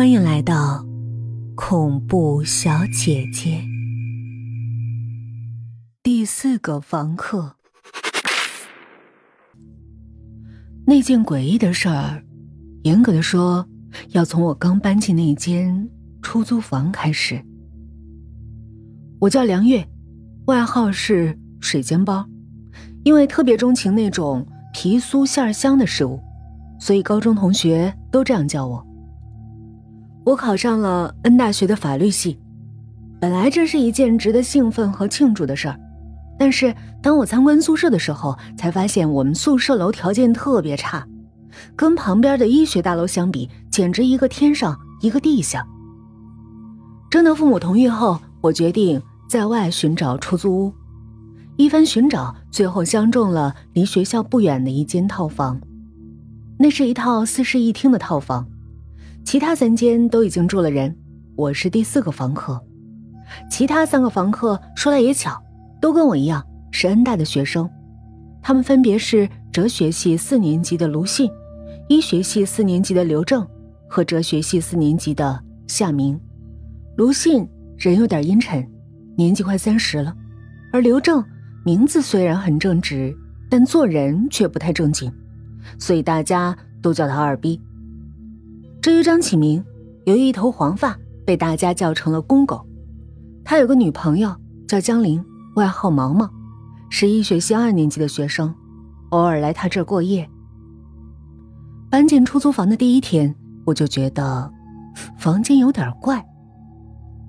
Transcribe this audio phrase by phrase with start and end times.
[0.00, 0.82] 欢迎来到
[1.54, 3.62] 恐怖小姐姐。
[6.02, 7.56] 第四个房客，
[10.86, 12.24] 那件诡异的事儿，
[12.84, 13.68] 严格的说，
[14.12, 15.90] 要从我刚搬进那间
[16.22, 17.38] 出租房开始。
[19.18, 19.86] 我叫梁月，
[20.46, 22.26] 外号是水煎包，
[23.04, 26.18] 因为特别钟情那种皮酥馅香的食物，
[26.80, 28.89] 所以高中同学都这样叫我。
[30.24, 32.38] 我考上了 N 大学的法律系，
[33.20, 35.78] 本来这是一件值得兴奋和庆祝的事儿，
[36.38, 41.06] 但是当我参观宿舍的时候，才发现我们宿舍楼条件特别差，
[41.74, 45.66] 跟旁边的医学大楼相比，简直一个天上一个地下。
[47.10, 49.00] 征得父母同意后，我决定。
[49.30, 50.72] 在外寻找出租屋，
[51.56, 55.60] 一番寻找，最后相中了离学校不远的一间套房。
[56.58, 58.48] 那是一套四室一厅的套房，
[59.24, 60.96] 其他三间都已经住了人，
[61.36, 62.60] 我是第四个房客。
[63.48, 65.40] 其他三个房客说来也巧，
[65.80, 67.68] 都跟我一样是恩大的学生，
[68.42, 71.30] 他们分别是哲学系四年级的卢信，
[71.88, 73.46] 医学系四年级的刘正
[73.88, 76.18] 和哲学系四年级的夏明。
[76.96, 77.48] 卢信
[77.78, 78.66] 人有点阴沉。
[79.16, 80.14] 年纪快三十了，
[80.72, 81.22] 而刘正
[81.62, 83.14] 名字虽然很正直，
[83.50, 85.12] 但做人却不太正经，
[85.78, 87.60] 所以大家都叫他二逼。
[88.82, 89.62] 至于张启明，
[90.06, 92.66] 由于一头黄发，被大家叫成了公狗。
[93.44, 94.34] 他有个女朋友
[94.66, 95.24] 叫江玲，
[95.56, 96.28] 外号毛毛，
[96.88, 98.54] 是医学系二年级的学生，
[99.10, 100.28] 偶尔来他这儿过夜。
[101.90, 103.34] 搬进出租房的第一天，
[103.66, 104.50] 我就觉得
[105.18, 106.24] 房间有点怪。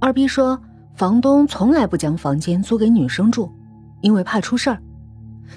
[0.00, 0.60] 二逼说。
[0.94, 3.50] 房东从来不将房间租给女生住，
[4.02, 4.78] 因为怕出事儿。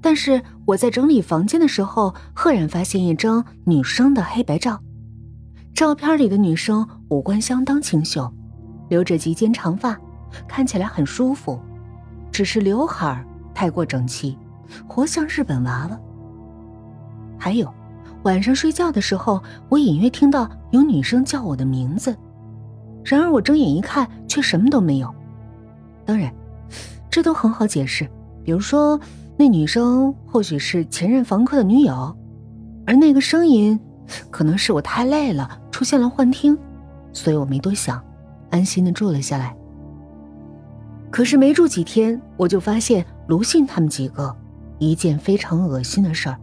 [0.00, 4.80] 但是我在整理房间的时候，赫然发现一张女生的黑白照。
[5.76, 8.32] 照片里的女生五官相当清秀，
[8.88, 9.94] 留着及肩长发，
[10.48, 11.60] 看起来很舒服。
[12.32, 13.22] 只是刘海
[13.52, 14.38] 太过整齐，
[14.88, 16.00] 活像日本娃娃。
[17.36, 17.70] 还有，
[18.22, 22.16] 晚上睡觉的时候，我隐约听到有女生叫我的名字。
[23.04, 25.14] 然而我睁眼一看，却什么都没有。
[26.06, 26.32] 当然，
[27.10, 28.08] 这都很好解释。
[28.42, 28.98] 比如说，
[29.36, 32.16] 那女生或许是前任房客的女友，
[32.86, 33.78] 而那个声音，
[34.30, 36.56] 可能是我太累了出现了幻听，
[37.12, 38.02] 所以我没多想，
[38.48, 39.54] 安心的住了下来。
[41.10, 44.34] 可是没住几天，我就发现卢信他们几个
[44.78, 46.40] 一件非常恶心的事儿：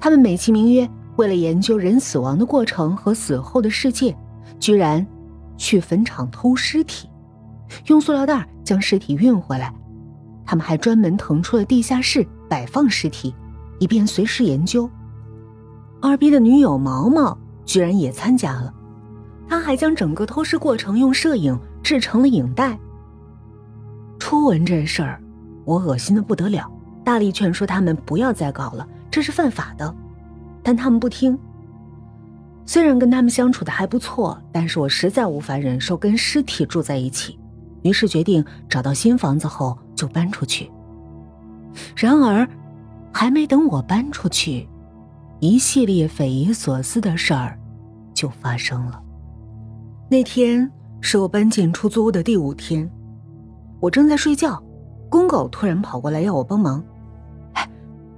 [0.00, 4.16] 他们美其名曰为了研究人死亡的过程和死后的世界，
[4.58, 5.06] 居然。
[5.58, 7.10] 去坟场偷尸体，
[7.88, 9.72] 用塑料袋将尸体运回来。
[10.46, 13.34] 他们还专门腾出了地下室摆放尸体，
[13.78, 14.88] 以便随时研究。
[16.00, 18.72] 二逼的女友毛毛居然也参加了，
[19.48, 22.78] 他还将整个偷尸过程用摄影制成了影带。
[24.18, 25.22] 初闻这事儿，
[25.64, 26.70] 我恶心的不得了，
[27.04, 29.94] 大力劝说他们不要再搞了，这是犯法的，
[30.62, 31.38] 但他们不听。
[32.64, 37.38] 虽然跟他们相处的还不错，但是我实在无法忍受跟尸体住在一起，
[37.82, 40.70] 于是决定找到新房子后就搬出去。
[41.96, 42.48] 然而，
[43.12, 44.68] 还没等我搬出去，
[45.42, 47.58] 一系列匪夷所思的事儿
[48.14, 49.02] 就发生了。
[50.08, 50.70] 那天
[51.00, 52.88] 是我搬进出租屋的第五天，
[53.80, 54.62] 我正在睡觉，
[55.10, 56.80] 公狗突然跑过来要我帮忙。
[57.54, 57.68] 哎，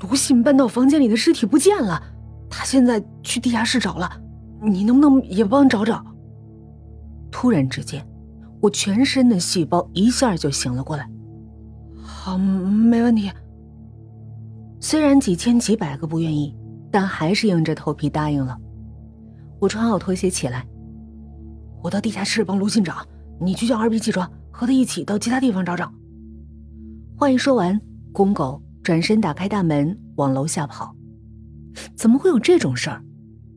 [0.00, 2.00] 卢信搬到房间里的尸体不见了，
[2.48, 4.08] 他现在去地下室找了。
[4.62, 6.00] 你能不能也帮找找？
[7.32, 8.06] 突然之间，
[8.60, 11.10] 我全身的细胞一下就醒了过来。
[12.00, 13.28] 好，没问题。
[14.78, 16.54] 虽然几千几百个不愿意，
[16.90, 18.56] 但还是硬着头皮答应了。
[19.60, 20.66] 我穿好拖鞋起来，
[21.82, 23.04] 我到地下室帮卢信找，
[23.40, 25.92] 你去叫二逼起床，和他一起到其他地方找找。
[27.16, 27.80] 话一说完，
[28.12, 30.94] 公狗转身打开大门往楼下跑。
[31.96, 33.02] 怎么会有这种事儿？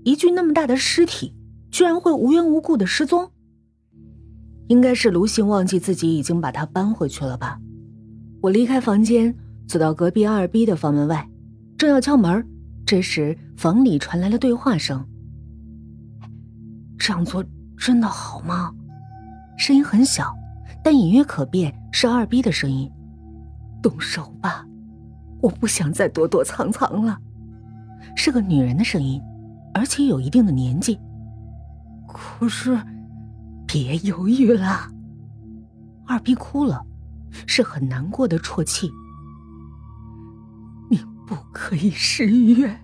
[0.03, 1.35] 一具那么大的尸体，
[1.69, 3.31] 居然会无缘无故的失踪。
[4.67, 7.59] 应该是卢信忘记自己已经把它搬回去了吧。
[8.41, 9.35] 我离开房间，
[9.67, 11.29] 走到隔壁二逼的房门外，
[11.77, 12.43] 正要敲门，
[12.85, 15.05] 这时房里传来了对话声。
[16.97, 17.43] 这样做
[17.77, 18.71] 真的好吗？
[19.57, 20.33] 声音很小，
[20.83, 22.91] 但隐约可辨是二逼的声音。
[23.81, 24.65] 动手吧，
[25.41, 27.17] 我不想再躲躲藏藏了。
[28.15, 29.21] 是个女人的声音。
[29.73, 30.99] 而且有一定的年纪。
[32.05, 32.77] 可是，
[33.65, 34.91] 别犹豫了。
[36.05, 36.85] 二逼哭了，
[37.47, 38.91] 是很难过的啜泣。
[41.31, 42.77] 不可以失约。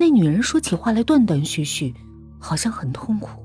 [0.00, 1.94] 那女人说起话来断断续续，
[2.40, 3.40] 好像很痛苦。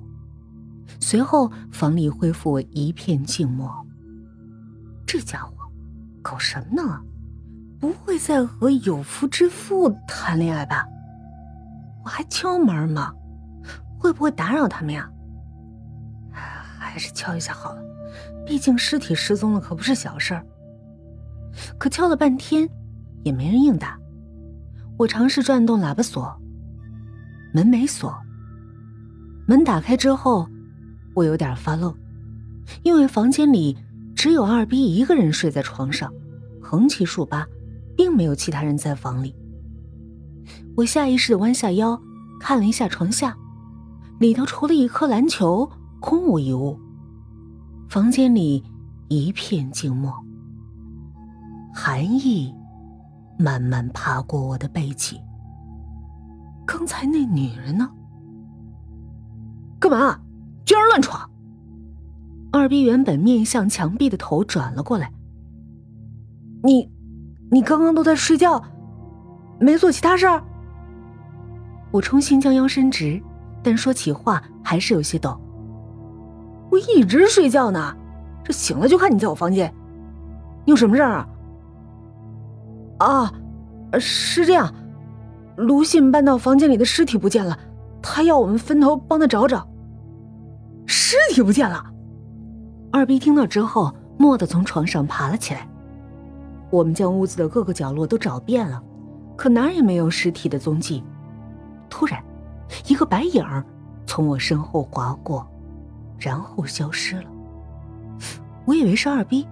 [0.99, 3.71] 随后房里恢复一片静默。
[5.05, 5.53] 这家伙
[6.23, 6.99] 搞什么呢？
[7.79, 10.87] 不会再和有夫之妇谈恋爱吧？
[12.03, 13.13] 我还敲门吗？
[13.99, 15.07] 会不会打扰他们呀？
[16.31, 17.83] 还是敲一下好了，
[18.47, 20.43] 毕竟尸体失踪了可不是小事儿。
[21.77, 22.67] 可敲了半天，
[23.23, 23.97] 也没人应答。
[24.97, 26.35] 我尝试转动喇叭锁，
[27.53, 28.13] 门没锁。
[29.47, 30.47] 门打开之后，
[31.15, 31.95] 我有点发愣，
[32.83, 33.77] 因为房间里
[34.15, 36.13] 只有二逼一个人睡在床上，
[36.61, 37.47] 横七竖八，
[37.95, 39.35] 并没有其他人在房里。
[40.75, 41.99] 我下意识的弯下腰，
[42.39, 43.35] 看了一下床下，
[44.19, 45.69] 里头除了一颗篮球，
[45.99, 46.79] 空无一物。
[47.89, 48.63] 房间里
[49.07, 50.13] 一片静默，
[51.73, 52.53] 寒意
[53.39, 55.17] 慢慢爬过我的背脊。
[56.67, 57.89] 刚才那女人呢？
[59.79, 60.19] 干嘛？
[60.65, 61.27] 居然乱闯！
[62.51, 65.09] 二逼原本面向墙壁的头转了过来。
[66.61, 66.91] 你，
[67.49, 68.61] 你刚刚都在睡觉，
[69.57, 70.43] 没做其他事儿？
[71.91, 73.21] 我重新将腰伸直，
[73.63, 75.39] 但说起话还是有些抖。
[76.69, 77.95] 我一直睡觉呢，
[78.43, 79.73] 这醒了就看你在我房间，
[80.65, 81.27] 你有什么事儿啊？
[82.99, 83.33] 啊，
[83.99, 84.73] 是这样，
[85.57, 87.57] 卢信搬到房间里的尸体不见了。
[88.01, 89.67] 他要我们分头帮他找找。
[90.85, 91.83] 尸体不见了，
[92.91, 95.67] 二逼听到之后，蓦地从床上爬了起来。
[96.69, 98.81] 我们将屋子的各个角落都找遍了，
[99.35, 101.03] 可哪儿也没有尸体的踪迹。
[101.89, 102.23] 突然，
[102.87, 103.65] 一个白影儿
[104.05, 105.47] 从我身后划过，
[106.17, 107.25] 然后消失了。
[108.65, 109.47] 我以为是二逼，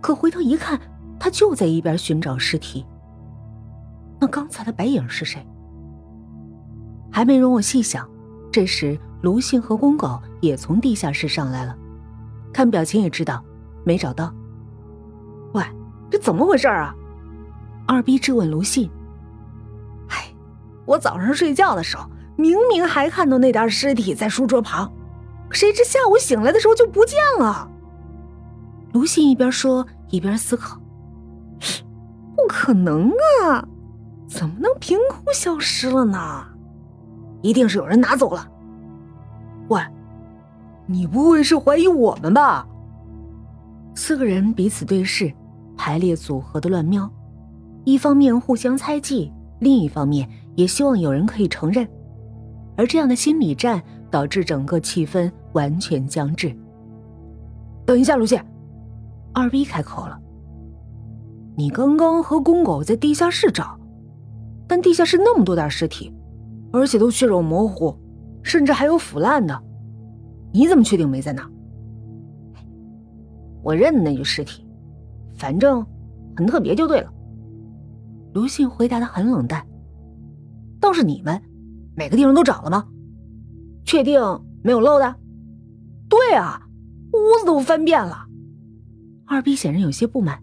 [0.00, 0.80] 可回头一看，
[1.24, 2.84] 他就在一边寻找尸体。
[4.20, 5.42] 那刚才的白影是谁？
[7.10, 8.06] 还没容我细想，
[8.52, 11.74] 这时卢信和公狗也从地下室上来了，
[12.52, 13.42] 看表情也知道
[13.86, 14.34] 没找到。
[15.54, 15.64] 喂，
[16.10, 16.94] 这怎么回事啊？
[17.86, 18.90] 二逼质问卢信。
[20.08, 20.30] 哎，
[20.84, 22.06] 我早上睡觉的时候，
[22.36, 24.92] 明明还看到那袋尸体在书桌旁，
[25.48, 27.70] 谁知下午醒来的时候就不见了。
[28.92, 30.78] 卢信一边说一边思考。
[32.36, 33.10] 不可能
[33.42, 33.66] 啊，
[34.26, 36.44] 怎么能凭空消失了呢？
[37.42, 38.48] 一定是有人拿走了。
[39.68, 39.80] 喂，
[40.86, 42.66] 你不会是怀疑我们吧？
[43.94, 45.32] 四个人彼此对视，
[45.76, 47.08] 排列组合的乱瞄，
[47.84, 51.88] 一方面互相猜忌，另一方面也希望有人可以承认。
[52.76, 53.80] 而这样的心理战
[54.10, 56.52] 导致整个气氛完全僵滞。
[57.86, 58.44] 等一下，卢茜，
[59.32, 60.18] 二 B 开口了
[61.56, 63.78] ：“你刚刚和公狗在地下室找，
[64.66, 66.12] 但地下室那么多袋尸体。”
[66.72, 67.96] 而且都血肉模糊，
[68.42, 69.62] 甚至还有腐烂的，
[70.52, 71.48] 你怎么确定没在那？
[73.62, 74.66] 我认得那具尸体，
[75.36, 75.86] 反正
[76.36, 77.08] 很特别就对了。
[78.32, 79.64] 卢信回答的很冷淡。
[80.80, 81.40] 倒是你们，
[81.94, 82.84] 每个地方都找了吗？
[83.84, 84.20] 确定
[84.64, 85.14] 没有漏的？
[86.08, 86.60] 对啊，
[87.12, 88.26] 屋子都翻遍了。
[89.26, 90.42] 二逼显然有些不满。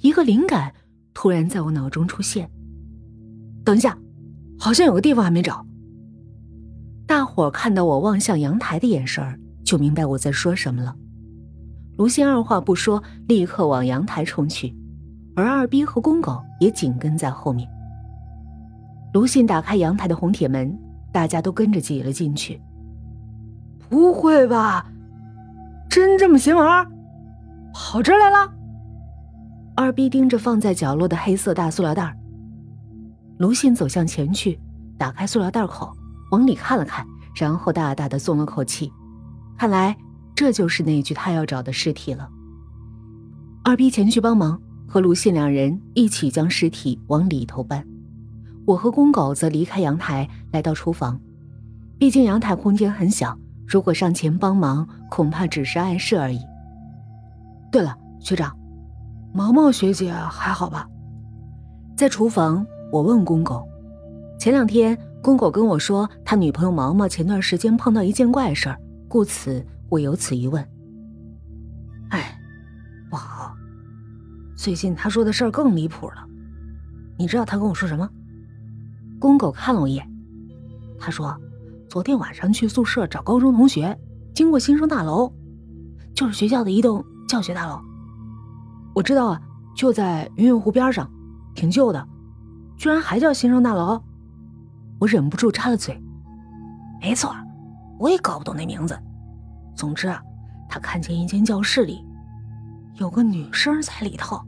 [0.00, 0.72] 一个灵感
[1.14, 2.50] 突然在我脑中出现。
[3.64, 3.98] 等一下。
[4.58, 5.66] 好像有个地方还没找。
[7.04, 9.20] 大伙看到我望向阳台的眼神，
[9.64, 10.94] 就明白我在说什么了。
[11.96, 14.72] 卢鑫二话不说，立刻往阳台冲去，
[15.34, 17.68] 而二逼和公狗也紧跟在后面。
[19.12, 20.78] 卢信打开阳台的红铁门，
[21.10, 22.62] 大家都跟着挤了进去。
[23.88, 24.92] 不会吧？
[25.90, 26.62] 真这么邪门？
[27.74, 28.54] 跑这儿来了？
[29.74, 32.16] 二逼盯着放在角落的黑色大塑料袋。
[33.38, 34.60] 卢信走向前去，
[34.98, 35.92] 打开塑料袋口，
[36.30, 38.92] 往里看了看，然后大大的松了口气。
[39.56, 39.96] 看来
[40.34, 42.28] 这就是那具他要找的尸体了。
[43.64, 47.84] 二逼前去帮忙，和卢信两人一起将尸体往里头搬。
[48.66, 51.18] 我和公狗则离开阳台，来到厨房。
[51.98, 53.36] 毕竟阳台空间很小，
[53.66, 56.40] 如果上前帮忙，恐怕只是碍事而已。
[57.70, 58.56] 对了，学长，
[59.32, 60.86] 毛毛学姐还好吧？
[61.96, 62.66] 在厨房。
[62.92, 63.66] 我问公狗，
[64.38, 70.62] 前两天公狗跟我说，他女朋友毛毛前段时间碰到一件怪事儿，故此我有此一问。
[72.10, 72.38] 哎，
[73.08, 73.56] 不好，
[74.54, 76.16] 最近他说的事儿更离谱了。
[77.16, 78.06] 你知道他跟我说什么？
[79.18, 80.06] 公狗看了我一眼，
[80.98, 81.34] 他说，
[81.88, 83.98] 昨天晚上去宿舍找高中同学，
[84.34, 85.32] 经过新生大楼，
[86.14, 87.80] 就是学校的一栋教学大楼。
[88.94, 89.40] 我知道啊，
[89.74, 91.10] 就在云涌湖边上，
[91.54, 92.08] 挺旧的。
[92.76, 94.02] 居然还叫新生大楼，
[94.98, 96.02] 我忍不住插了嘴。
[97.00, 97.34] 没错，
[97.98, 98.98] 我也搞不懂那名字，
[99.74, 100.20] 总之啊，
[100.68, 102.04] 他看见一间教室里
[102.96, 104.40] 有个女生在里头。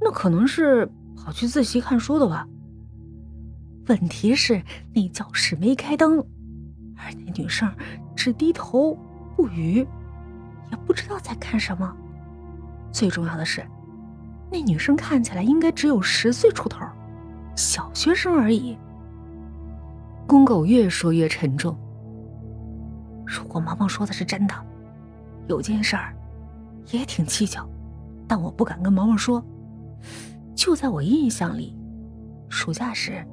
[0.00, 2.46] 那可能是跑去自习看书的吧。
[3.88, 4.62] 问题是
[4.94, 6.18] 那教室没开灯，
[6.96, 7.70] 而那女生
[8.14, 8.96] 只低头
[9.36, 9.86] 不语，
[10.70, 11.96] 也不知道在看什么。
[12.92, 13.64] 最重要的是，
[14.50, 16.84] 那女生看起来应该只有十岁出头，
[17.56, 18.76] 小学生而已。
[20.26, 21.76] 公狗越说越沉重。
[23.26, 24.54] 如果毛毛说的是真的，
[25.46, 26.14] 有件事儿
[26.90, 27.68] 也挺蹊跷，
[28.26, 29.44] 但我不敢跟毛毛说。
[30.54, 31.76] 就在我印象里，
[32.48, 33.24] 暑假时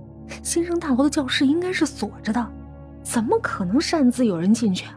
[0.44, 2.52] 新生大楼的教室应该是锁着的，
[3.02, 4.94] 怎么可能擅自有人进去啊？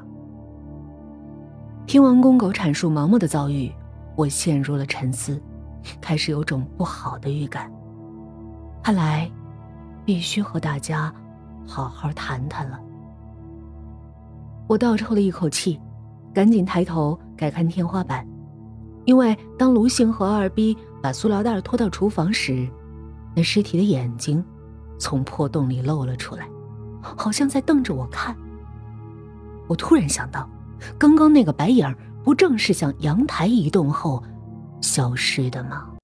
[1.86, 3.72] 听完公狗阐述毛毛的遭遇，
[4.20, 5.40] 我陷入了沉思，
[5.98, 7.72] 开始有种不好的预感。
[8.82, 9.30] 看来，
[10.04, 11.10] 必须和大家
[11.66, 12.78] 好好谈谈了。
[14.68, 15.80] 我倒抽了一口气，
[16.34, 18.28] 赶紧抬头改看天花板，
[19.06, 22.68] 因为当卢星和二逼把塑料袋拖到厨房时，
[23.34, 24.44] 那尸体的眼睛
[24.98, 26.46] 从破洞里露了出来，
[27.00, 28.36] 好像在瞪着我看。
[29.66, 30.46] 我突然想到，
[30.98, 31.86] 刚刚那个白影
[32.24, 34.22] 不正是向阳台移动后
[34.80, 35.90] 消失的吗？